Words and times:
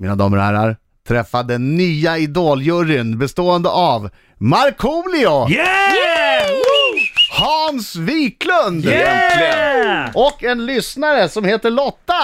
mina 0.00 0.14
damer 0.16 0.36
och 0.38 0.42
herrar, 0.44 0.76
träffa 1.08 1.42
den 1.42 1.74
nya 1.76 2.18
idoljuryn 2.18 3.18
bestående 3.18 3.68
av 3.68 4.10
Markoolio, 4.38 5.48
Yeah! 5.48 6.50
Hans 7.40 7.96
Wiklund 7.96 8.84
Yeah! 8.84 10.10
och 10.14 10.44
en 10.44 10.66
lyssnare 10.66 11.28
som 11.28 11.44
heter 11.44 11.70
Lotta. 11.70 12.14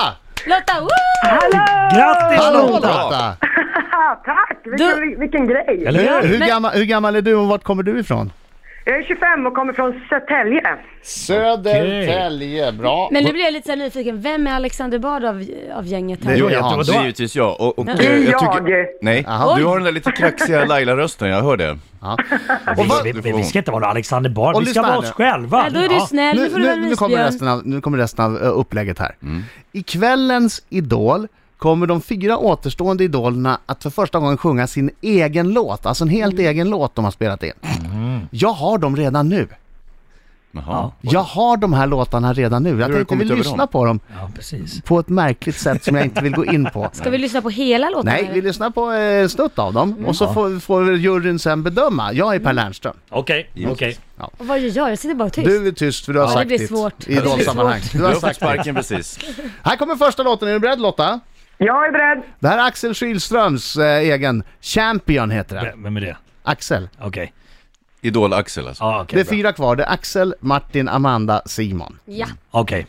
Lotta, 0.47 0.81
woo! 0.81 0.89
Grattis 1.97 2.39
Hallå 2.45 2.59
Lotta! 2.69 2.89
Lotta! 3.05 3.37
Tack! 4.25 4.59
Vilken, 4.65 4.87
Du- 4.89 5.17
vilken 5.21 5.47
grej! 5.47 5.85
Eller 5.87 6.01
hur? 6.23 6.29
Hur 6.29 6.39
men- 6.39 6.49
gammal, 6.49 6.73
hur 6.75 6.85
gammal 6.85 7.17
är 7.17 7.23
du 7.23 7.35
och 7.35 7.49
vart 7.49 7.63
kommer 7.65 7.83
du 7.83 8.01
ifrån? 8.01 8.33
Jag 8.87 8.97
är 8.99 9.03
25 9.03 9.47
och 9.47 9.55
kommer 9.55 9.73
från 9.73 10.01
Södertälje. 10.09 10.63
Södertälje, 11.03 12.73
bra. 12.73 13.09
Men 13.13 13.25
nu 13.25 13.33
blir 13.33 13.43
jag 13.45 13.53
lite 13.53 13.67
så 13.67 13.73
här 13.73 13.77
nyfiken. 13.77 14.21
Vem 14.21 14.47
är 14.47 14.53
Alexander 14.53 14.99
Bard 14.99 15.25
av, 15.25 15.45
av 15.77 15.87
gänget 15.87 16.25
här? 16.25 16.31
Det 16.31 16.37
är 16.37 16.41
Jo, 16.41 16.51
jag. 16.51 16.87
det 16.87 16.93
är 16.95 17.01
givetvis 17.01 17.37
jag. 17.37 17.61
Och, 17.61 17.79
och, 17.79 17.85
Det 17.87 17.93
eh, 17.93 18.11
är 18.11 18.19
jag 18.19 18.33
jag. 18.33 18.41
tycker, 18.41 18.87
nej, 19.05 19.25
Jaha. 19.27 19.57
du 19.57 19.65
har 19.65 19.77
den 19.77 19.85
där 19.85 19.93
lite 19.93 20.13
kraxiga 20.13 20.65
Laila-rösten, 20.69 21.29
jag 21.29 21.43
hör 21.43 21.57
det. 21.57 21.79
Ja. 22.01 22.17
Vi, 22.77 22.85
vad- 22.89 23.05
vi, 23.05 23.13
vi, 23.13 23.33
vi 23.33 23.45
ska 23.45 23.59
inte 23.59 23.71
vara 23.71 23.81
någon 23.81 23.91
Alexander 23.91 24.31
Bard, 24.31 24.55
Och 24.55 24.63
vi 24.63 24.67
ska 24.67 24.81
lyssna 24.81 24.89
vara 24.89 24.99
oss 24.99 25.05
nu. 25.19 25.25
själva. 25.25 25.65
Ja, 25.65 25.71
då 25.71 25.81
är 25.81 25.89
du 25.89 26.01
snäll, 26.01 26.37
Nu, 26.37 26.43
nu 26.43 26.51
får 26.51 26.59
du 26.59 26.65
vara 26.67 26.77
nu, 26.77 26.89
nu, 26.89 26.97
kommer 26.97 27.11
isbjörn. 27.17 27.27
resten 27.27 27.49
av, 27.49 27.63
nu 27.67 27.81
kommer 27.81 27.99
resten 27.99 28.25
av 28.25 28.43
uh, 28.43 28.59
upplägget 28.59 28.99
här. 28.99 29.15
I 29.73 29.83
kvällens 29.83 30.63
Idol 30.69 31.29
kommer 31.57 31.87
de 31.87 32.01
fyra 32.01 32.39
återstående 32.39 33.05
idolerna 33.05 33.59
att 33.67 33.83
för 33.83 33.91
första 33.91 34.19
gången 34.19 34.37
sjunga 34.39 34.67
sin 34.67 34.91
egen 35.01 35.53
låt, 35.53 35.87
alltså 35.87 36.05
en 36.05 36.11
helt 36.11 36.39
egen 36.39 36.71
låt 36.71 36.95
de 36.95 37.05
har 37.05 37.13
spelat 37.13 37.43
in. 37.43 37.53
Jag 38.31 38.53
har 38.53 38.79
dem 38.79 38.97
redan 38.97 39.29
nu. 39.29 39.49
Jaha. 40.57 40.91
Jag 41.01 41.21
har 41.23 41.57
de 41.57 41.73
här 41.73 41.87
låtarna 41.87 42.33
redan 42.33 42.63
nu. 42.63 42.69
Jag 42.71 42.77
har 42.77 42.89
du 42.89 42.95
tänkte 43.05 43.15
vi 43.17 43.25
lyssna 43.25 43.57
dem? 43.57 43.69
på 43.69 43.85
dem 43.85 44.01
Ja, 44.17 44.31
precis. 44.35 44.83
på 44.83 44.99
ett 44.99 45.09
märkligt 45.09 45.57
sätt 45.59 45.85
som 45.85 45.97
jag 45.97 46.05
inte 46.05 46.23
vill 46.23 46.33
gå 46.35 46.45
in 46.45 46.65
på. 46.73 46.89
Ska 46.93 47.11
vi 47.11 47.19
lyssna 47.19 47.43
på 47.43 47.51
hela 47.51 47.91
låten? 47.91 48.07
Nej, 48.13 48.31
vi 48.35 48.43
lyssnar 48.43 48.71
på 48.71 48.93
eh, 48.93 49.29
snutt 49.29 49.59
av 49.59 49.73
dem 49.73 50.07
och 50.07 50.17
så 50.17 50.33
får, 50.33 50.61
får 50.61 50.97
juryn 50.97 51.39
sen 51.39 51.63
bedöma. 51.63 52.13
Jag 52.13 52.35
är 52.35 52.39
Per 52.39 52.53
Lernström. 52.53 52.97
Okej, 53.11 53.51
okej. 53.71 53.99
Och 54.17 54.47
vad 54.47 54.61
gör 54.61 54.73
jag? 54.77 54.91
Jag 54.91 54.99
sitter 54.99 55.15
bara 55.15 55.31
tyst. 55.31 55.47
Du 55.47 55.69
är 55.69 55.73
tyst 55.73 56.05
för 56.05 56.13
du 56.13 56.19
har 56.19 56.27
Ja, 56.27 56.31
det 56.31 56.35
sagt 56.39 56.47
blir 56.49 56.59
ditt 56.59 56.69
svårt. 56.69 57.09
i 57.09 57.15
Det 57.15 57.21
blir 57.21 57.45
svårt. 57.45 57.93
Du 57.93 57.99
Du 57.99 58.05
har 58.05 58.09
har 58.09 58.13
fått 58.15 58.21
sagt 58.21 58.35
ditt. 58.35 58.37
sparken 58.37 58.75
precis. 58.75 59.19
Här 59.63 59.77
kommer 59.77 59.97
första 59.97 60.23
låten, 60.23 60.49
är 60.49 60.53
du 60.53 60.59
beredd 60.59 60.81
Lotta? 60.81 61.21
Jag 61.59 61.87
är 61.89 61.93
beredd. 61.93 62.23
Det 62.41 62.49
här 62.49 62.59
är 62.59 62.67
Axel 62.67 62.95
Schylströms 62.95 63.77
eh, 63.77 63.85
egen 63.99 64.43
Champion 64.61 65.31
heter 65.31 65.57
den. 65.57 65.83
Vem- 65.83 65.97
är 65.97 66.01
det? 66.01 66.17
Axel. 66.43 66.89
Okej. 67.01 67.33
Idol-Axel 68.05 68.69
alltså. 68.69 68.85
Ja, 68.85 69.01
okej. 69.03 69.15
Det 69.17 69.21
är 69.21 69.25
bra. 69.25 69.31
fyra 69.31 69.53
kvar. 69.53 69.77
Det 69.77 69.83
är 69.85 69.93
Axel, 69.93 70.35
Martin, 70.41 70.89
Amanda, 70.89 71.43
Simon. 71.47 71.99
Ja. 72.05 72.27
Okej. 72.51 72.87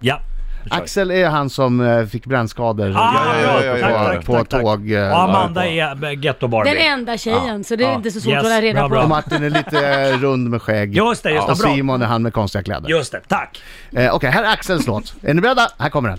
Ja. 0.00 0.20
vi. 0.64 0.70
Axel 0.70 1.10
är 1.10 1.28
han 1.28 1.50
som 1.50 1.80
eh, 1.80 2.06
fick 2.06 2.26
brännskador 2.26 2.86
Ah, 2.96 3.14
Ja, 3.14 3.40
ja, 3.42 3.64
ja, 3.64 3.78
ja, 3.78 3.86
på, 3.86 3.92
ja, 3.92 4.04
tack, 4.04 4.24
på 4.26 4.32
tack, 4.34 4.48
tack. 4.48 4.60
tåg. 4.62 4.92
eh, 4.92 5.10
Och 5.10 5.18
Amanda 5.22 5.60
på- 5.60 5.66
är 5.66 6.04
eh, 6.04 6.10
Ghetto 6.10 6.48
Barbie. 6.48 6.70
Den 6.70 6.78
enda 6.78 7.18
tjejen, 7.18 7.64
så 7.64 7.76
det 7.76 7.84
är 7.84 7.88
Ja. 7.88 7.94
inte 7.94 8.10
så 8.10 8.20
svårt 8.20 8.30
Yes, 8.32 8.38
att 8.38 8.44
hålla 8.44 8.60
reda 8.60 8.74
bra, 8.80 8.88
på. 8.88 8.94
bra. 8.94 9.02
Och 9.02 9.08
Martin 9.08 9.42
är 9.42 9.50
lite 9.50 9.88
eh, 9.88 10.18
rund 10.18 10.50
med 10.50 10.62
skägg. 10.62 10.96
Just 10.96 11.22
det, 11.22 11.30
just 11.30 11.46
det, 11.46 11.52
och 11.52 11.58
bra. 11.58 11.74
Simon 11.74 12.02
är 12.02 12.06
han 12.06 12.22
med 12.22 12.32
konstiga 12.32 12.62
kläder. 12.62 12.88
Just 12.90 13.12
det, 13.12 13.20
tack. 13.28 13.62
Eh, 13.92 14.14
Okej, 14.14 14.30
här 14.30 14.44
är 14.44 14.52
Axels 14.52 14.86
låt. 14.86 15.14
Är 15.22 15.34
ni 15.34 15.40
beredda? 15.40 15.68
Här 15.78 15.90
kommer 15.90 16.08
den. 16.08 16.18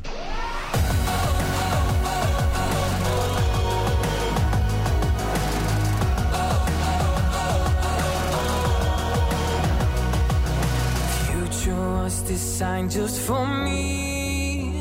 For 13.28 13.46
me. 13.46 14.72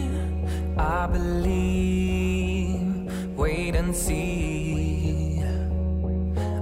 I 0.78 1.08
believe. 1.08 2.78
Wait 3.36 3.74
and 3.74 3.92
see. 3.94 5.42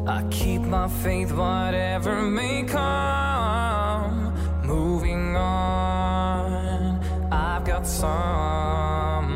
I 0.07 0.23
keep 0.31 0.63
my 0.63 0.89
faith, 1.05 1.31
whatever 1.33 2.23
may 2.23 2.63
come. 2.63 4.33
Moving 4.65 5.37
on, 5.37 7.01
I've 7.31 7.65
got 7.67 7.87
some. 7.87 9.29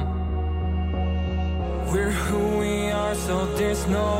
We're 1.92 2.16
who 2.26 2.58
we 2.60 2.90
are, 2.90 3.14
so 3.14 3.44
there's 3.58 3.86
no 3.88 4.10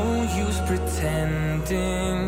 use 0.43 0.59
pretending. 0.69 2.19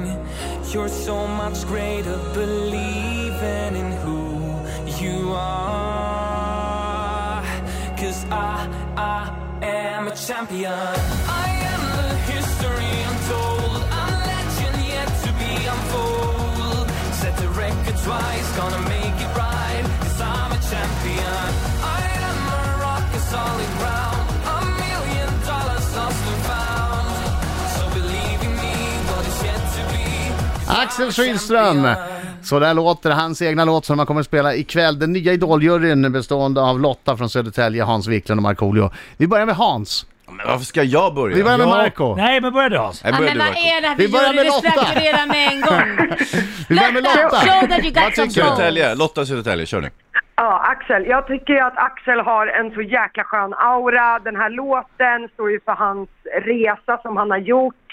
You're 0.71 0.95
so 1.07 1.27
much 1.27 1.63
greater, 1.67 2.17
believing 2.33 3.75
in 3.81 3.91
who 4.03 4.30
you 5.01 5.33
are. 5.33 6.61
Cause 7.97 8.25
I, 8.29 8.67
I 8.95 9.33
am 9.65 10.07
a 10.07 10.15
champion. 10.15 10.71
I 10.71 11.49
am 11.71 11.81
the 11.97 12.09
history 12.31 12.93
untold. 13.09 13.81
I'm 14.01 14.13
legend 14.29 14.77
yet 14.93 15.09
to 15.25 15.29
be 15.41 15.53
unfold. 15.73 16.87
Set 17.21 17.33
the 17.37 17.49
record 17.49 17.97
twice, 18.05 18.47
gonna 18.57 18.83
make 18.89 19.17
it 19.25 19.31
right. 19.35 19.85
Cause 20.01 20.21
I'm 20.21 20.51
a 20.51 20.59
champion. 20.71 21.45
I 21.97 22.01
am 22.27 22.37
a 22.59 22.61
rock, 22.85 23.05
a 23.13 23.21
solid 23.33 23.71
ground. 23.81 24.25
A 24.55 24.59
million 24.85 25.29
dollars 25.49 25.87
lost 25.97 26.21
and 26.31 26.41
found. 26.51 27.09
So 27.75 27.83
believe 27.97 28.41
in 28.47 28.53
me, 28.63 28.75
what 29.09 29.25
is 29.31 29.39
yet 29.49 29.61
to 29.75 29.81
be. 29.93 30.05
Axel 30.69 31.09
Schylström. 31.09 31.81
Så 32.51 32.59
där 32.59 32.73
låter 32.73 33.11
hans 33.11 33.41
egna 33.41 33.65
låt 33.65 33.85
som 33.85 33.99
han 33.99 34.05
kommer 34.07 34.19
att 34.19 34.25
spela 34.25 34.53
ikväll. 34.55 34.99
Den 34.99 35.13
nya 35.13 35.33
idoljuryn 35.33 36.11
bestående 36.11 36.61
av 36.61 36.79
Lotta 36.79 37.17
från 37.17 37.29
Södertälje, 37.29 37.83
Hans 37.83 38.07
Wiklund 38.07 38.39
och 38.39 38.43
Markoolio. 38.43 38.89
Vi 39.17 39.27
börjar 39.27 39.45
med 39.45 39.55
Hans. 39.55 40.05
Men 40.27 40.47
varför 40.47 40.65
ska 40.65 40.83
jag 40.83 41.15
börja? 41.15 41.35
Vi 41.35 41.43
börjar 41.43 41.57
med 41.57 41.67
Ja. 41.67 41.77
Marco. 41.77 42.15
Nej, 42.15 42.41
men 42.41 42.53
börja 42.53 42.69
du 42.69 42.77
Hans. 42.77 43.03
Nej, 43.03 43.13
Ja, 43.13 43.17
börja 43.19 43.29
men 43.33 43.37
du, 43.37 43.43
vad 43.45 43.53
Marco. 43.53 43.77
är 43.77 43.81
det 43.81 43.87
här 43.87 43.95
Vi 43.95 44.05
vi 44.05 44.11
börjar 44.11 44.33
med 44.33 44.45
Lotta. 44.45 44.93
ju 44.95 44.99
redan 45.07 45.27
med 45.27 45.47
en 45.51 45.61
gång. 45.61 46.07
Vi 46.69 46.75
börjar 46.75 46.91
med 46.91 47.03
Lotta, 47.03 47.23
Lotta. 47.23 47.37
show 47.37 47.61
that 47.69 47.79
you 47.85 47.93
got 47.93 48.03
Vad 48.03 48.13
some 48.15 48.27
tycker 48.27 48.41
du? 48.41 48.47
Södertälje, 48.47 48.95
Lotta 48.95 49.25
Södertälje, 49.25 49.65
kör 49.65 49.81
nu. 49.81 49.89
Ja, 50.35 50.59
Axel. 50.73 51.05
Jag 51.05 51.27
tycker 51.27 51.53
ju 51.53 51.59
att 51.59 51.77
Axel 51.77 52.19
har 52.19 52.47
en 52.47 52.71
så 52.71 52.81
jäkla 52.81 53.23
skön 53.23 53.53
aura. 53.53 54.19
Den 54.19 54.35
här 54.35 54.49
låten 54.49 55.19
står 55.33 55.51
ju 55.51 55.59
för 55.65 55.71
hans 55.85 56.09
resa 56.45 56.97
som 57.01 57.17
han 57.17 57.31
har 57.31 57.37
gjort. 57.53 57.89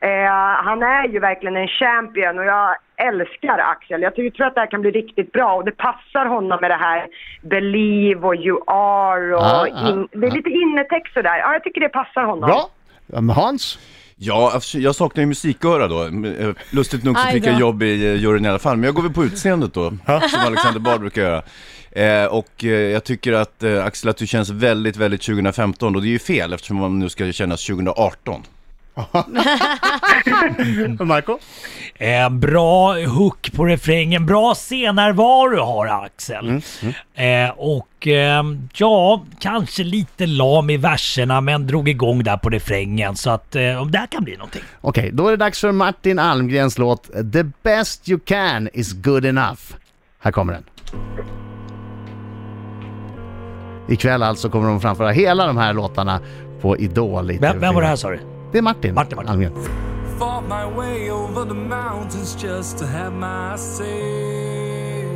Eh, 0.00 0.32
han 0.68 0.82
är 0.82 1.08
ju 1.08 1.18
verkligen 1.18 1.56
en 1.56 1.68
champion 1.68 2.38
och 2.38 2.44
jag 2.44 2.76
älskar 2.96 3.58
Axel. 3.58 4.02
Jag 4.02 4.14
tycker, 4.14 4.36
tror 4.36 4.46
att 4.46 4.54
det 4.54 4.60
här 4.60 4.70
kan 4.70 4.80
bli 4.80 4.90
riktigt 4.90 5.32
bra 5.32 5.54
och 5.54 5.64
det 5.64 5.72
passar 5.72 6.26
honom 6.26 6.58
med 6.60 6.70
det 6.70 6.76
här 6.76 7.06
believe 7.42 8.26
och 8.26 8.34
you 8.34 8.60
are 8.66 9.36
och 9.36 9.42
Ja, 9.42 9.68
ja, 9.68 9.88
in, 9.88 10.08
det 10.12 10.26
är 10.26 10.30
lite 10.30 10.50
innetext 10.50 11.14
sådär. 11.14 11.38
Ja, 11.38 11.52
jag 11.52 11.64
tycker 11.64 11.80
det 11.80 11.88
passar 11.88 12.24
honom. 12.24 12.50
Bra. 12.50 12.70
Hans. 13.34 13.78
Ja, 14.16 14.60
jag 14.74 14.94
saknar 14.94 15.22
ju 15.22 15.26
musiköra 15.26 15.88
då. 15.88 16.02
Eh, 16.02 16.54
Lustigt 16.70 17.04
nog 17.04 17.18
så 17.18 17.28
fick 17.28 17.46
jag 17.46 17.60
jobb 17.60 17.82
i 17.82 18.06
eh, 18.06 18.14
juryn 18.14 18.44
i 18.44 18.48
alla 18.48 18.58
fall. 18.58 18.76
Men 18.76 18.84
jag 18.84 18.94
går 18.94 19.02
väl 19.02 19.12
på 19.12 19.24
utseendet 19.24 19.74
då, 19.74 19.90
som 20.30 20.40
Alexander 20.46 20.80
Bard 20.80 21.00
brukar 21.00 21.22
göra. 21.22 21.42
Eh, 21.94 22.26
och 22.26 22.64
eh, 22.64 22.70
jag 22.70 23.04
tycker 23.04 23.32
att 23.32 23.62
eh, 23.62 23.84
Axel, 23.84 24.10
att 24.10 24.16
du 24.16 24.26
känns 24.26 24.50
väldigt, 24.50 24.96
väldigt 24.96 25.22
2015 25.22 25.96
och 25.96 26.02
det 26.02 26.08
är 26.08 26.10
ju 26.10 26.18
fel 26.18 26.52
eftersom 26.52 26.76
man 26.76 26.98
nu 26.98 27.08
ska 27.08 27.32
kännas 27.32 27.66
2018. 27.66 28.42
Marco. 31.04 31.38
Eh, 31.96 32.28
bra 32.30 32.94
hook 33.06 33.52
på 33.52 33.64
refrängen, 33.64 34.26
bra 34.26 34.54
scennärvaro 34.54 35.64
har 35.64 35.86
Axel. 35.86 36.60
Eh, 37.14 37.50
och 37.56 38.06
eh, 38.08 38.42
ja, 38.76 39.24
kanske 39.38 39.84
lite 39.84 40.26
lam 40.26 40.70
i 40.70 40.76
verserna 40.76 41.40
men 41.40 41.66
drog 41.66 41.88
igång 41.88 42.24
där 42.24 42.36
på 42.36 42.50
refrängen 42.50 43.16
så 43.16 43.30
att 43.30 43.56
eh, 43.56 43.82
om 43.82 43.90
det 43.90 43.98
här 43.98 44.06
kan 44.06 44.24
bli 44.24 44.36
någonting. 44.36 44.62
Okej, 44.80 45.10
då 45.12 45.26
är 45.26 45.30
det 45.30 45.36
dags 45.36 45.60
för 45.60 45.72
Martin 45.72 46.18
Almgrens 46.18 46.78
låt 46.78 47.10
The 47.32 47.42
best 47.62 48.08
you 48.08 48.20
can 48.24 48.68
is 48.72 48.92
good 48.92 49.26
enough. 49.26 49.60
Här 50.18 50.32
kommer 50.32 50.52
den. 50.52 50.64
Ikväll 53.88 54.22
alltså 54.22 54.50
kommer 54.50 54.68
de 54.68 54.80
framföra 54.80 55.10
hela 55.10 55.46
de 55.46 55.56
här 55.56 55.72
låtarna 55.72 56.20
på 56.60 56.76
Idol 56.76 57.32
Vem, 57.40 57.60
vem 57.60 57.74
var 57.74 57.82
det 57.82 57.88
här 57.88 57.94
TV4. 57.94 57.96
sa 57.96 58.10
du? 58.10 58.20
Det 58.54 58.58
är 58.58 58.62
Martin, 58.62 58.94
Martin, 58.94 59.16
Martin. 59.16 59.30
Almgren. 59.30 59.52
Fought 60.18 60.48
my 60.48 60.64
way 60.76 61.10
over 61.10 61.44
the 61.44 61.54
mountains 61.54 62.36
just 62.42 62.78
to 62.78 62.86
have 62.86 63.12
my 63.12 63.56
say. 63.56 65.08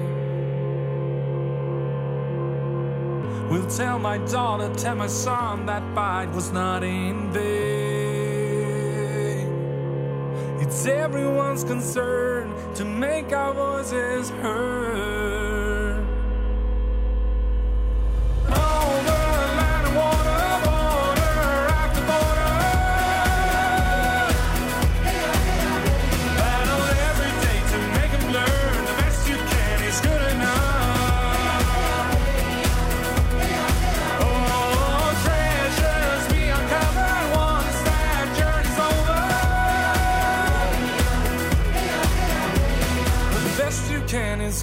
Will 3.50 3.66
tell 3.76 3.98
my 4.00 4.18
daughter, 4.18 4.74
tell 4.74 4.96
my 4.96 5.08
son 5.08 5.66
that 5.66 5.82
fight 5.94 6.34
was 6.34 6.52
not 6.52 6.82
in 6.82 7.32
vain. 7.32 7.48
It's 10.60 10.86
everyone's 10.86 11.64
concern 11.64 12.52
to 12.74 12.84
make 12.84 13.32
our 13.32 13.54
voices 13.54 14.30
heard. 14.42 15.17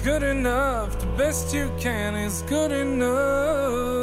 Good 0.06 0.22
enough. 0.22 0.96
The 1.00 1.06
best 1.18 1.52
you 1.52 1.68
can 1.80 2.14
is 2.14 2.42
good 2.42 2.70
enough. 2.70 3.95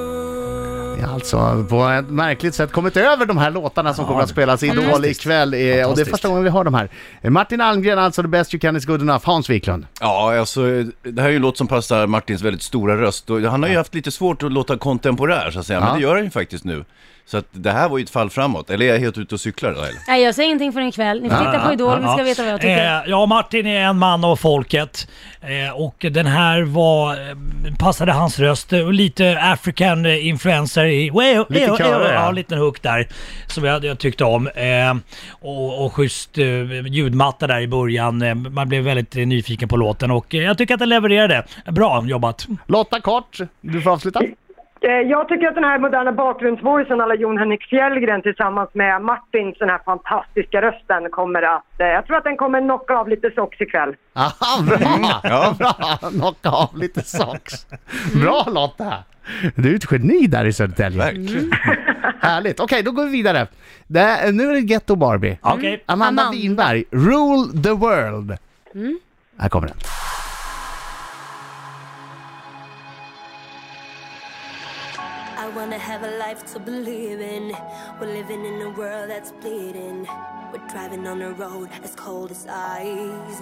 Har 1.14 1.20
alltså 1.20 1.66
på 1.70 1.88
ett 1.88 2.10
märkligt 2.10 2.56
sätt 2.56 2.72
kommit 2.72 2.98
över 2.98 3.26
de 3.26 3.38
här 3.38 3.52
låtarna 3.52 3.94
som 3.94 4.06
kommer 4.06 4.22
att 4.22 4.30
spelas 4.30 4.64
i 4.64 4.68
Idol 4.68 5.06
ikväll. 5.06 5.54
eh, 5.54 5.60
Och 5.90 5.96
det 5.96 6.02
är 6.02 6.06
första 6.06 6.28
gången 6.28 6.44
vi 6.44 6.50
hör 6.50 6.64
de 6.64 6.74
här. 6.74 6.90
Martin 7.30 7.62
Almgren, 7.62 8.00
alltså 8.00 8.22
The 8.22 8.28
Best 8.28 8.54
You 8.54 8.60
Can 8.60 8.76
Is 8.76 8.86
Good 8.86 9.02
Enough. 9.02 9.22
Hans 9.26 9.50
Wiklund. 9.50 9.86
Ja, 10.00 10.38
alltså 10.40 10.62
det 11.04 11.22
här 11.22 11.28
är 11.28 11.30
ju 11.32 11.36
en 11.36 11.42
låt 11.42 11.58
som 11.58 11.68
passar 11.68 12.08
Martins 12.08 12.42
väldigt 12.42 12.64
stora 12.64 13.02
röst 13.02 13.30
och 13.30 13.42
han 13.42 13.64
har 13.64 13.70
ju 13.70 13.78
haft 13.78 13.96
lite 13.96 14.12
svårt 14.12 14.44
att 14.44 14.52
låta 14.52 14.78
kontemporär 14.78 15.52
så 15.52 15.60
att 15.60 15.66
säga, 15.66 15.80
Ja. 15.80 15.86
men 15.86 15.96
det 15.96 16.02
gör 16.02 16.16
han 16.16 16.24
ju 16.24 16.30
faktiskt 16.30 16.64
nu. 16.66 16.86
Så 17.26 17.38
att 17.38 17.46
det 17.52 17.72
här 17.72 17.90
var 17.90 17.98
ju 17.98 18.04
ett 18.04 18.10
fall 18.10 18.30
framåt, 18.30 18.70
eller 18.70 18.86
är 18.86 18.90
jag 18.90 19.00
helt 19.00 19.18
ute 19.18 19.36
och 19.36 19.42
cyklar 19.42 19.74
då 19.74 19.82
eller? 19.82 20.00
Nej, 20.08 20.24
jag 20.24 20.36
säger 20.36 20.48
ingenting 20.48 20.74
förrän 20.74 20.88
ikväll. 20.88 21.22
Ni 21.22 21.30
får 21.30 21.38
titta 21.38 21.60
på 21.68 21.74
Idol, 21.74 22.02
ni 22.02 22.08
ska 22.08 22.24
veta 22.24 22.44
vad 22.44 22.52
jag 22.54 22.62
tycker. 22.62 22.96
Eh, 22.96 23.02
ja, 23.08 23.26
Martin 23.26 23.68
är 23.68 23.80
en 23.82 23.98
man 23.98 24.24
av 24.24 24.36
folket. 24.36 25.08
Eh, 25.42 25.76
och 25.82 26.06
den 26.12 26.26
här 26.26 26.62
var, 26.62 27.14
eh, 27.14 27.76
passade 27.80 28.12
hans 28.12 28.40
röst 28.40 28.74
och 28.74 28.94
lite 28.94 29.40
African 29.42 30.06
influencer 30.06 30.86
i... 30.86 31.03
Lite 31.50 31.66
körer, 31.78 32.14
ja. 32.14 32.14
Ja, 32.14 32.30
en 32.30 32.36
liten 32.36 32.58
hook 32.58 32.82
där. 32.82 33.08
Som 33.48 33.64
jag, 33.64 33.86
jag 33.86 34.00
tyckte 34.00 34.24
om. 34.24 34.48
Eh, 34.48 34.94
och, 35.42 35.86
och 35.86 35.94
schysst 35.94 36.38
eh, 36.38 36.46
ljudmatta 36.88 37.48
där 37.48 37.60
i 37.62 37.68
början. 37.68 38.22
Eh, 38.22 38.36
man 38.36 38.70
blev 38.70 38.84
väldigt 38.84 39.16
eh, 39.16 39.26
nyfiken 39.28 39.70
på 39.70 39.78
låten 39.78 40.12
och 40.12 40.36
eh, 40.36 40.44
jag 40.44 40.58
tycker 40.58 40.74
att 40.74 40.80
den 40.80 40.90
levererade. 40.90 41.44
Bra 41.72 42.04
jobbat. 42.06 42.48
Lotta 42.68 43.02
Kort, 43.02 43.38
du 43.62 43.82
får 43.82 43.92
avsluta. 43.92 44.22
Eh, 44.82 44.92
Jag 44.92 45.28
tycker 45.28 45.48
att 45.48 45.56
den 45.56 45.64
här 45.64 45.80
moderna 45.80 46.12
bakgrundsvoicen 46.12 47.02
alla 47.02 47.16
Jon 47.16 47.38
Henrik 47.38 47.64
Fjällgren 47.64 48.22
tillsammans 48.22 48.70
med 48.74 49.02
Martins 49.02 49.56
den 49.60 49.70
här 49.70 49.80
fantastiska 49.86 50.62
rösten 50.62 51.10
kommer 51.12 51.42
att... 51.42 51.64
Jag 51.78 52.06
tror 52.08 52.18
att 52.18 52.24
den 52.24 52.38
kommer 52.38 52.62
knocka 52.62 52.94
av 52.98 53.08
lite 53.10 53.32
socks 53.36 53.62
ikväll. 53.62 53.96
Aha, 54.16 54.62
bra! 54.68 55.20
Ja. 55.24 55.56
bra! 55.60 56.10
Knocka 56.10 56.50
av 56.50 56.78
lite 56.78 57.02
socks. 57.02 57.68
Bra 58.24 58.46
Lotta! 58.48 58.94
Du 59.56 59.72
är 59.72 59.76
ett 59.76 59.92
geni 59.92 60.28
där 60.28 60.46
i 60.46 60.54
Södertälje. 60.54 60.98
Verkligen. 60.98 61.52
Härligt. 62.22 62.60
Okej, 62.60 62.84
då 62.84 62.92
går 62.92 63.06
vi 63.06 63.12
vidare. 63.12 63.48
Det 63.88 64.00
är, 64.00 64.32
nu 64.32 64.50
är 64.50 64.54
det 64.54 64.62
Ghetto 64.62 64.96
Barbie. 64.96 65.38
Okej. 65.42 65.84
Amanda 65.86 66.22
Amanda. 66.22 66.42
Winberg, 66.42 66.84
Rule 66.92 67.62
the 67.64 67.72
World. 67.72 68.38
Här 69.38 69.50
kommer 69.50 69.68
den. 69.68 69.78
I 75.38 75.56
wanna 75.56 75.78
have 75.78 76.04
a 76.04 76.12
life 76.30 76.54
to 76.54 76.60
believe 76.60 77.22
in. 77.22 77.56
We're 78.00 78.14
living 78.14 78.46
in 78.46 78.62
a 78.62 78.70
world 78.70 79.10
that's 79.10 79.32
bleeding. 79.42 80.08
We're 80.54 80.68
driving 80.72 81.08
on 81.08 81.22
a 81.22 81.30
road 81.32 81.70
as 81.84 81.96
cold 81.96 82.32
as 82.32 82.46
ice. 82.48 83.42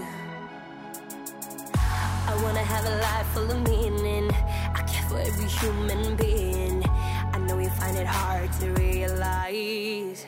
I 2.31 2.43
wanna 2.43 2.63
have 2.63 2.85
a 2.85 2.95
life 3.01 3.27
full 3.33 3.51
of 3.51 3.61
meaning. 3.67 4.31
I 4.73 4.81
care 4.83 5.03
for 5.09 5.19
every 5.19 5.49
human 5.49 6.15
being. 6.15 6.81
I 7.33 7.37
know 7.39 7.59
you 7.59 7.69
find 7.71 7.97
it 7.97 8.07
hard 8.07 8.49
to 8.61 8.71
realize. 8.81 10.25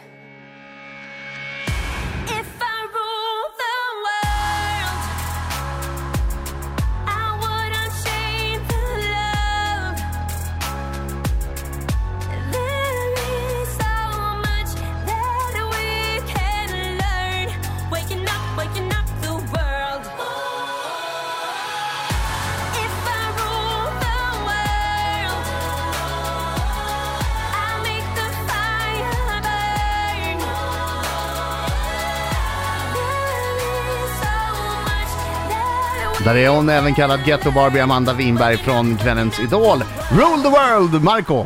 Där 36.23 36.35
är 36.35 36.49
hon 36.49 36.69
även 36.69 36.95
kallad 36.95 37.25
Ghetto 37.25 37.51
Barbie 37.51 37.79
Amanda 37.79 38.13
Winberg 38.13 38.57
från 38.57 38.97
kvällens 38.97 39.39
Idol. 39.39 39.83
Rule 40.11 40.43
the 40.43 40.49
World, 40.49 41.03
Marco! 41.03 41.45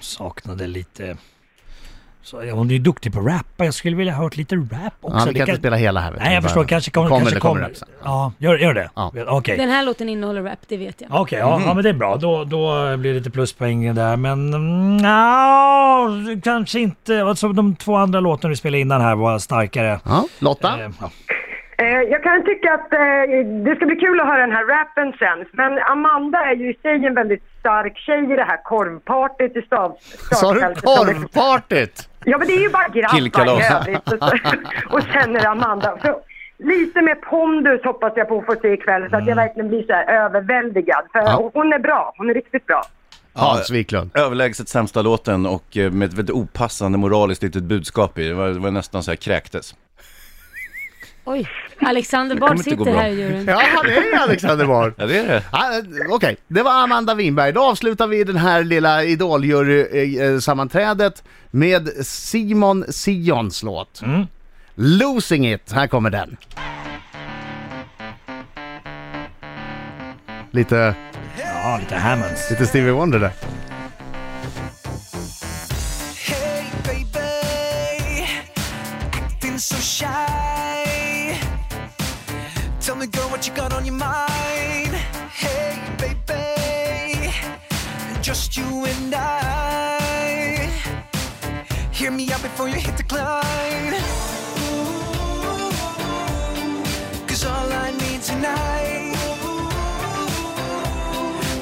Saknade 0.00 0.66
lite... 0.66 1.16
Så, 2.22 2.44
ja, 2.44 2.54
hon 2.54 2.68
är 2.70 2.72
ju 2.72 2.78
duktig 2.78 3.12
på 3.12 3.20
att 3.20 3.26
rappa. 3.26 3.64
Jag 3.64 3.74
skulle 3.74 3.96
vilja 3.96 4.12
ha 4.12 4.22
hört 4.22 4.36
lite 4.36 4.56
rap 4.56 4.92
också. 5.00 5.18
Ja, 5.18 5.24
vi 5.24 5.32
Det 5.32 5.38
kan 5.38 5.48
inte 5.48 5.58
spela 5.58 5.76
hela 5.76 6.00
här. 6.00 6.14
Nej, 6.18 6.28
du. 6.28 6.34
jag 6.34 6.42
förstår. 6.42 6.64
Kanske 6.64 6.90
kommer... 6.90 7.08
kommer, 7.08 7.20
kanske 7.20 7.36
det 7.36 7.40
kommer 7.40 7.54
kommer. 7.54 7.68
rap 7.68 7.76
sen. 7.76 7.88
Ja, 8.04 8.32
gör, 8.38 8.58
gör 8.58 8.74
det? 8.74 8.90
Ja. 8.94 9.12
Okej. 9.28 9.56
Den 9.56 9.68
här 9.70 9.84
låten 9.84 10.08
innehåller 10.08 10.42
rap, 10.42 10.58
det 10.68 10.76
vet 10.76 11.00
jag. 11.00 11.20
Okej, 11.20 11.38
ja, 11.38 11.62
ja 11.66 11.74
men 11.74 11.84
det 11.84 11.90
är 11.90 11.94
bra. 11.94 12.16
Då, 12.16 12.44
då 12.44 12.96
blir 12.96 13.12
det 13.12 13.18
lite 13.18 13.30
pluspoäng 13.30 13.94
där. 13.94 14.16
Men 14.16 14.54
mm, 14.54 15.04
ja, 15.04 16.08
kanske 16.44 16.80
inte. 16.80 17.22
Alltså, 17.24 17.48
de 17.48 17.76
två 17.76 17.96
andra 17.96 18.20
låtarna 18.20 18.50
vi 18.50 18.56
spelade 18.56 18.80
innan 18.80 19.00
här 19.00 19.14
var 19.14 19.38
starkare. 19.38 20.00
Ja, 20.04 20.24
Lotta? 20.38 20.80
Eh, 20.80 20.90
ja. 21.00 21.10
Eh, 21.78 21.86
Jag 21.86 22.22
kan 22.22 22.44
tycka 22.44 22.74
att 22.74 22.92
eh, 22.92 22.98
det 23.64 23.76
ska 23.76 23.86
bli 23.86 23.96
kul 23.96 24.20
att 24.20 24.26
höra 24.26 24.40
den 24.40 24.52
här 24.52 24.64
rappen 24.64 25.12
sen. 25.18 25.46
Men 25.52 25.78
Amanda 25.78 26.38
är 26.38 26.54
ju 26.54 26.70
i 26.70 26.74
sig 26.82 27.06
en 27.06 27.14
väldigt 27.14 27.42
stark 27.60 27.98
tjej 27.98 28.32
i 28.32 28.36
det 28.36 28.44
här 28.44 28.60
korvpartyt 28.64 29.56
i 29.56 29.62
stav, 29.62 29.96
Sa 30.30 30.52
du 30.54 30.60
korvpartyt? 30.74 32.08
Ja, 32.24 32.38
men 32.38 32.46
det 32.46 32.52
är 32.54 32.60
ju 32.60 32.68
bara 32.70 32.88
grabbar 32.88 33.60
i 33.60 33.64
övrigt. 33.72 34.12
Och, 34.92 35.02
sen 35.02 35.36
är 35.36 35.40
det 35.40 35.48
Amanda. 35.48 35.98
Så, 36.04 36.20
lite 36.58 37.02
mer 37.02 37.14
pondus 37.14 37.84
hoppas 37.84 38.12
jag 38.16 38.28
på 38.28 38.38
att 38.38 38.46
få 38.46 38.54
se 38.62 38.72
ikväll 38.72 39.10
så 39.10 39.16
att 39.16 39.26
jag 39.26 39.36
verkligen 39.36 39.68
blir 39.68 39.82
så 39.82 39.92
här 39.92 40.04
överväldigad. 40.24 41.04
För 41.12 41.18
Ja. 41.18 41.50
hon 41.54 41.72
är 41.72 41.78
bra. 41.78 42.14
Hon 42.16 42.30
är 42.30 42.34
riktigt 42.34 42.66
bra. 42.66 42.82
Hans 43.34 43.70
Wiklund. 43.70 44.10
Överlägset 44.14 44.68
sämsta 44.68 45.02
låten 45.02 45.46
och 45.46 45.76
eh, 45.76 45.90
med 45.90 46.08
ett 46.08 46.14
väldigt 46.14 46.34
opassande 46.36 46.98
moraliskt 46.98 47.42
litet 47.42 47.62
budskap 47.62 48.18
i. 48.18 48.28
Det 48.28 48.34
var, 48.34 48.48
det 48.48 48.58
var 48.60 48.70
nästan 48.70 49.02
så 49.02 49.10
här 49.10 49.16
kräktes. 49.16 49.74
Oj, 51.24 51.48
Alexander 51.80 52.36
Bard 52.36 52.56
inte 52.58 52.70
gå 52.70 52.76
sitter 52.84 52.92
bra. 52.92 53.00
här 53.02 53.08
i 53.08 53.20
juryn. 53.20 53.44
Ja, 53.46 53.62
det 53.84 53.96
är 53.96 54.18
Alexander 54.18 54.66
Bard. 54.66 54.94
Ja, 54.96 55.06
det 55.06 55.18
är 55.18 55.28
det. 55.28 55.42
Ah, 55.50 55.76
eh, 55.76 55.82
Okej, 56.10 56.36
det 56.48 56.62
var 56.62 56.72
Amanda 56.82 57.14
Winberg. 57.14 57.52
Då 57.52 57.62
avslutar 57.62 58.06
vi 58.06 58.24
den 58.24 58.36
här 58.36 58.64
lilla 58.64 59.04
Idoljury-sammanträdet 59.04 61.22
med 61.50 61.88
Simon 62.06 62.84
Sions 62.92 63.62
låt. 63.62 64.02
Losing 64.74 65.52
it, 65.52 65.72
här 65.72 65.86
kommer 65.86 66.10
den. 66.10 66.36
Lite, 70.50 70.94
ja, 71.38 71.78
lite 71.80 71.96
Hammonds. 71.96 72.50
lite 72.50 72.66
Stevie 72.66 72.92
Wonder 72.92 73.18
där. 73.18 73.30
Hey, 76.28 76.64
baby, 76.84 78.26
acting 79.12 79.58
so 79.58 79.74
shy. 79.76 80.21
What 83.42 83.48
you 83.48 83.56
got 83.56 83.72
on 83.72 83.84
your 83.84 83.94
mind? 83.94 84.94
Hey, 85.34 85.76
baby, 85.98 87.34
just 88.20 88.56
you 88.56 88.84
and 88.84 89.12
I. 89.12 90.70
Hear 91.90 92.12
me 92.12 92.30
out 92.30 92.40
before 92.40 92.68
you 92.68 92.76
hit 92.76 92.96
the 92.96 93.02
climb. 93.02 93.94
Cause 97.26 97.44
all 97.44 97.72
I 97.72 97.90
need 98.02 98.22
tonight, 98.22 99.16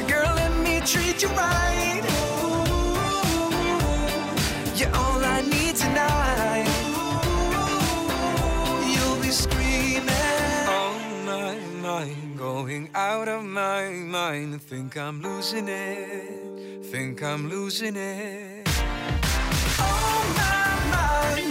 girl, 0.06 0.34
let 0.34 0.54
me 0.58 0.80
treat 0.80 1.22
you 1.22 1.28
right. 1.28 1.89
Out 13.21 13.29
of 13.29 13.45
my 13.45 13.91
mind. 13.91 14.62
Think 14.62 14.97
I'm 14.97 15.21
losing 15.21 15.69
it. 15.69 16.85
Think 16.87 17.23
I'm 17.23 17.50
losing 17.50 17.97
it. 17.97 18.67
On 19.79 20.25
my 20.41 20.71
mind, 20.95 21.50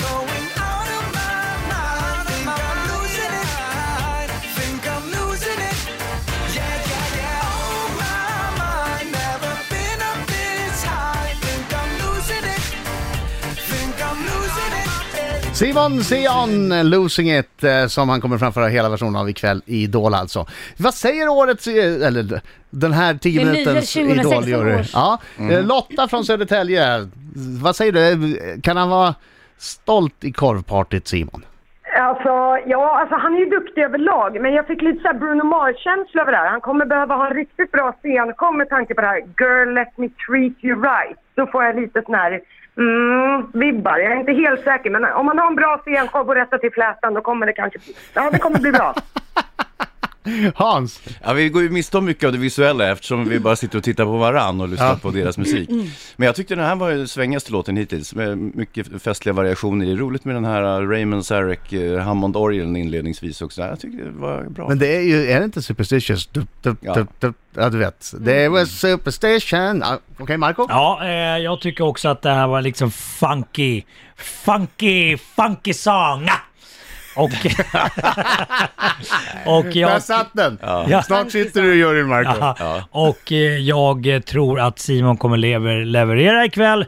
Simon 15.60 16.04
Sion, 16.04 16.90
Losing 16.90 17.32
It, 17.32 17.64
eh, 17.64 17.88
som 17.88 18.10
han 18.10 18.22
kommer 18.22 18.38
framföra 18.38 18.68
hela 18.68 18.90
versionen 18.90 19.16
av 19.16 19.30
ikväll 19.30 19.62
i 19.66 19.84
Idol 19.84 20.14
alltså. 20.14 20.46
Vad 20.78 20.94
säger 20.94 21.30
årets, 21.30 21.68
eh, 21.68 22.08
eller 22.08 22.42
den 22.70 22.94
här 22.94 23.14
10 23.14 23.40
Det 23.40 23.46
nya 23.46 23.52
minutens 23.52 23.94
2016 23.94 24.44
Idoljury? 24.44 24.84
Ja, 24.94 25.20
eh, 25.52 25.66
Lotta 25.66 26.08
från 26.08 26.24
Södertälje, 26.26 27.10
vad 27.64 27.76
säger 27.76 27.92
du? 27.92 28.62
Kan 28.62 28.78
han 28.78 28.90
vara 28.90 29.16
stolt 29.58 30.24
i 30.24 30.32
korvpartyt 30.32 31.08
Simon? 31.08 31.46
Alltså, 31.98 32.58
ja, 32.66 33.00
alltså 33.00 33.16
han 33.16 33.36
är 33.36 33.40
ju 33.40 33.46
duktig 33.46 33.82
överlag, 33.82 34.42
men 34.42 34.54
jag 34.54 34.68
fick 34.68 34.82
lite 34.82 35.02
så 35.02 35.08
här 35.08 35.20
Bruno 35.20 35.44
Mars-känsla 35.44 36.22
över 36.22 36.32
det 36.32 36.38
här. 36.38 36.50
Han 36.50 36.62
kommer 36.62 36.86
behöva 36.86 37.16
ha 37.16 37.28
en 37.28 37.36
riktigt 37.36 37.72
bra 37.72 37.92
scenshow 37.92 38.54
med 38.54 38.70
tanke 38.70 38.94
på 38.96 39.02
det 39.02 39.08
här 39.08 39.22
Girl 39.40 39.74
let 39.74 39.98
me 39.98 40.10
treat 40.28 40.64
you 40.64 40.82
right. 40.82 41.18
Då 41.36 41.48
får 41.48 41.64
jag 41.64 41.76
lite 41.76 42.02
sån 42.06 42.16
här 42.16 42.42
mm, 42.80 43.52
vibbar. 43.54 43.98
Jag 43.98 44.12
är 44.12 44.20
inte 44.20 44.32
helt 44.32 44.64
säker, 44.64 44.90
men 44.90 45.06
om 45.06 45.26
man 45.26 45.40
har 45.40 45.48
en 45.48 45.56
bra 45.56 45.82
scenshow 45.86 46.30
och 46.30 46.36
rättar 46.36 46.58
till 46.58 46.72
flätan 46.72 47.14
då 47.14 47.22
kommer 47.22 47.46
det 47.46 47.54
kanske 47.54 47.80
ja 48.14 48.30
det 48.32 48.40
kommer 48.40 48.60
bli 48.60 48.72
bra. 48.72 48.94
Hans, 50.56 51.02
Ja, 51.24 51.34
vi 51.34 51.50
går 51.50 51.62
ju 51.64 51.70
miste 51.70 51.98
om 51.98 52.06
mycket 52.06 52.24
av 52.24 52.32
det 52.32 52.38
visuella 52.38 52.92
eftersom 52.92 53.30
vi 53.30 53.40
bara 53.40 53.56
sitter 53.56 53.78
och 53.78 53.84
tittar 53.84 54.06
på 54.06 54.18
varann 54.18 54.62
och 54.62 54.70
lyssnar 54.70 54.88
Ja. 54.88 55.00
på 55.02 55.10
deras 55.12 55.38
musik. 55.38 55.70
Men 56.16 56.26
jag 56.26 56.36
tyckte 56.36 56.56
den 56.56 56.66
här 56.66 56.76
var 56.76 56.90
ju 56.90 57.08
svängigaste 57.08 57.52
låten 57.52 57.78
hittills, 57.78 58.16
med 58.16 58.38
mycket 58.38 59.02
festliga 59.02 59.34
variationer. 59.34 59.86
Det 59.86 59.92
är 59.92 59.96
roligt 59.96 60.26
med 60.26 60.36
den 60.36 60.46
här 60.46 60.82
uh, 60.82 60.90
Raymond 60.90 61.26
Sarek 61.26 61.74
uh, 61.74 61.98
Hammond-orgeln 62.00 62.76
inledningsvis 62.78 63.42
också. 63.42 63.62
Jag 63.62 63.80
tycker 63.80 64.06
det 64.06 64.12
var 64.12 64.44
bra. 64.44 64.68
men 64.68 64.80
det 64.80 64.96
är 64.96 65.02
ju, 65.02 65.32
är 65.32 65.40
det 65.40 65.46
inte 65.46 65.62
superstitious? 65.62 66.28
Du, 66.28 66.46
du, 66.62 66.76
Ja. 66.82 66.94
du, 66.94 67.06
du, 67.20 67.34
ja, 67.56 67.70
du 67.70 67.78
vet. 67.78 68.14
Det 68.20 68.50
var 68.50 68.66
superstition. 68.66 69.84
Okej, 70.20 70.38
Marco? 70.38 70.66
Ja, 70.70 71.00
eh, 71.04 71.10
jag 71.38 71.62
tycker 71.62 71.84
också 71.84 72.10
att 72.10 72.22
det 72.22 72.30
här 72.32 72.48
var 72.48 72.62
liksom 72.62 72.92
funky, 72.92 73.82
funky, 74.18 75.18
funky 75.18 75.74
song. 75.74 76.28
Och... 77.16 77.24
och 79.46 79.64
Där 79.64 79.80
jag... 79.80 80.02
satt 80.02 80.30
den! 80.34 80.60
Ja. 80.62 81.02
Snart 81.02 81.32
sitter 81.32 81.62
du 81.62 81.74
i 81.74 81.78
juryn, 81.78 82.08
Marco. 82.08 82.34
Ja. 82.40 82.84
Och 82.92 83.32
eh, 83.32 83.58
jag 83.58 84.08
eh, 84.08 84.20
tror 84.20 84.60
att 84.60 84.80
Simon 84.80 85.18
kommer 85.18 85.38
lever, 85.38 85.86
leverera 85.86 86.46
ikväll. 86.46 86.86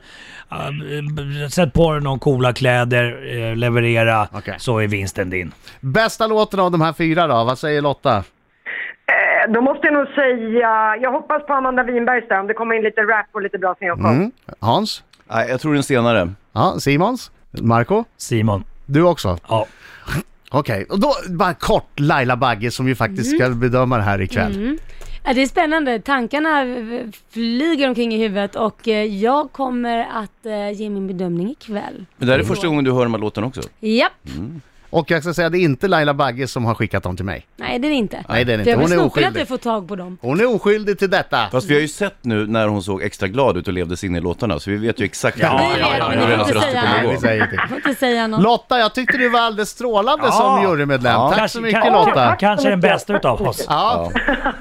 Uh, 0.53 1.47
sätt 1.47 1.73
på 1.73 1.91
dig 1.91 2.01
några 2.01 2.19
coola 2.19 2.53
kläder, 2.53 3.35
eh, 3.37 3.55
leverera, 3.55 4.27
Okej. 4.31 4.55
så 4.57 4.79
är 4.79 4.87
vinsten 4.87 5.29
din. 5.29 5.51
Bästa 5.79 6.27
låten 6.27 6.59
av 6.59 6.71
de 6.71 6.81
här 6.81 6.93
fyra 6.93 7.27
då? 7.27 7.33
Vad 7.33 7.57
säger 7.57 7.81
Lotta? 7.81 8.17
Eh, 8.17 9.51
då 9.53 9.61
måste 9.61 9.87
jag 9.87 9.93
nog 9.93 10.07
säga, 10.07 10.95
jag 11.01 11.11
hoppas 11.11 11.45
på 11.45 11.53
Amanda 11.53 11.83
Winbergs 11.83 12.27
där, 12.27 12.39
om 12.39 12.47
det 12.47 12.53
kommer 12.53 12.75
in 12.75 12.81
lite 12.81 13.01
rap 13.01 13.25
och 13.31 13.41
lite 13.41 13.57
bra 13.57 13.75
scenshow. 13.75 14.11
Mm. 14.11 14.31
Hans? 14.59 15.03
Nej, 15.29 15.49
jag 15.49 15.61
tror 15.61 15.73
den 15.73 15.83
senare. 15.83 16.29
Ja, 16.53 16.75
Simons? 16.79 17.31
Marco? 17.51 18.03
Simon. 18.17 18.63
Du 18.85 19.01
också? 19.01 19.37
Ja. 19.47 19.67
Okej, 20.49 20.85
och 20.89 20.99
då 20.99 21.13
bara 21.29 21.53
kort 21.53 21.99
Laila 21.99 22.37
Bagge 22.37 22.71
som 22.71 22.87
ju 22.87 22.95
faktiskt 22.95 23.35
ska 23.35 23.49
bedöma 23.49 23.97
det 23.97 24.03
här 24.03 24.21
ikväll. 24.21 24.77
Ja, 25.23 25.33
det 25.33 25.41
är 25.41 25.47
spännande. 25.47 25.99
Tankarna 25.99 26.63
flyger 27.29 27.87
omkring 27.87 28.13
i 28.13 28.17
huvudet 28.17 28.55
och 28.55 28.87
eh, 28.87 29.05
jag 29.05 29.51
kommer 29.51 29.97
att 30.13 30.45
eh, 30.45 30.71
ge 30.71 30.89
min 30.89 31.07
bedömning 31.07 31.51
ikväll. 31.51 32.05
Men 32.17 32.27
det 32.27 32.33
här 32.33 32.39
är 32.39 32.43
första 32.43 32.67
gången 32.67 32.83
du 32.83 32.91
hör 32.91 33.03
de 33.03 33.13
här 33.13 33.21
låtarna 33.21 33.47
också. 33.47 33.61
Japp. 33.79 34.11
Och 34.91 35.11
jag 35.11 35.23
ska 35.23 35.33
säga, 35.33 35.49
det 35.49 35.57
är 35.57 35.61
inte 35.61 35.87
Laila 35.87 36.13
Bagge 36.13 36.47
som 36.47 36.65
har 36.65 36.75
skickat 36.75 37.03
dem 37.03 37.15
till 37.15 37.25
mig. 37.25 37.47
Nej, 37.57 37.79
det 37.79 37.87
är 37.87 37.89
det 37.89 37.95
inte. 37.95 38.23
Nej, 38.29 38.45
det 38.45 38.53
är 38.53 38.57
det 38.57 38.61
inte. 38.61 38.69
jag 38.69 38.77
Hon 38.77 38.91
är 38.91 38.97
att 38.97 39.01
oskyldig. 39.05 39.41
jag 39.41 39.47
får 39.47 39.57
tag 39.57 39.87
på 39.87 39.95
dem. 39.95 40.17
Hon 40.21 40.39
är 40.39 40.55
oskyldig 40.55 40.99
till 40.99 41.09
detta. 41.09 41.47
Fast 41.51 41.67
vi 41.69 41.73
har 41.73 41.81
ju 41.81 41.87
sett 41.87 42.15
nu 42.21 42.47
när 42.47 42.67
hon 42.67 42.83
såg 42.83 43.01
extra 43.03 43.27
glad 43.27 43.57
ut 43.57 43.67
och 43.67 43.73
levde 43.73 43.97
sig 43.97 44.09
in 44.09 44.15
i 44.15 44.21
låtarna, 44.21 44.59
så 44.59 44.69
vi 44.69 44.77
vet 44.77 44.99
ju 44.99 45.05
exakt 45.05 45.37
Ja, 45.39 45.47
hur 45.57 45.57
Vi 45.75 45.79
vet, 45.79 45.79
ja, 45.79 45.95
ja, 45.99 46.13
ja, 46.15 46.21
får 46.27 46.31
inte 46.33 46.53
röster 46.53 46.59
säga 46.71 46.81
kommer 46.81 47.03
gå. 47.03 47.11
vi 47.11 47.17
säger 47.17 47.67
får 47.67 47.77
inte 47.77 47.95
säga 47.95 48.27
något. 48.27 48.41
Lotta, 48.43 48.79
jag 48.79 48.93
tyckte 48.95 49.17
du 49.17 49.29
var 49.29 49.39
alldeles 49.39 49.69
strålande 49.69 50.25
Ja. 50.25 50.31
som 50.31 50.61
jurymedlem. 50.71 51.13
Ja. 51.13 51.29
Tack 51.29 51.37
Kanske- 51.37 51.57
så 51.57 51.61
mycket 51.61 51.83
kan- 51.83 51.93
Lotta. 51.93 52.35
Kanske 52.39 52.69
den 52.69 52.79
bästa 52.81 53.15
utav 53.15 53.41
oss. 53.41 53.65
Ja. 53.69 54.11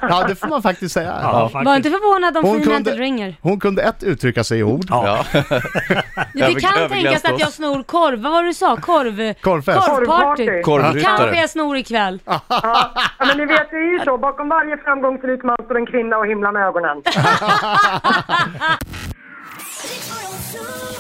ja, 0.03 0.25
det 0.29 0.35
får 0.35 0.49
man 0.49 0.63
faktiskt 0.63 0.95
säga. 0.95 1.19
Ja, 1.23 1.33
Var 1.33 1.49
faktiskt. 1.49 1.77
inte 1.77 1.91
förvånad 1.91 2.37
om 2.37 2.45
Hon 2.45 2.63
Free 2.63 2.75
kunde- 2.75 2.91
ringer. 2.93 3.37
Hon 3.41 3.61
kunde 3.61 3.83
ett 3.83 4.03
uttrycka 4.03 4.45
sig 4.45 4.59
i 4.59 4.63
ord. 4.63 4.87
Ja. 4.89 5.25
Ja. 6.35 6.47
Det 6.47 6.61
kan 6.61 6.89
tänkas 6.89 7.25
att 7.25 7.41
jag 7.41 7.53
snor 7.53 7.83
korv. 7.83 8.23
Vad 8.23 8.33
var 8.33 8.43
det 8.43 8.49
du 8.49 8.55
sa? 8.55 8.77
Korv... 8.77 9.35
Korvfest. 9.35 9.87
Korvparty. 9.87 10.07
Korvparty. 10.07 10.47
Kanske 10.47 10.63
Korvryttare. 10.63 11.37
jag 11.37 11.51
snor 11.51 11.77
ikväll. 11.77 12.23
Ja, 12.25 12.41
men 13.19 13.37
ni 13.37 13.47
vet, 13.47 13.71
det 13.71 13.77
är 13.77 13.93
ju 13.93 14.05
så. 14.05 14.19
Bakom 14.19 14.49
varje 14.49 14.77
framgångsrik 14.77 15.43
man 15.43 15.57
står 15.65 15.77
en 15.77 15.87
kvinna 15.87 16.17
och 16.17 16.27
himlar 16.27 16.53
med 16.53 16.63
ögonen. 16.67 17.03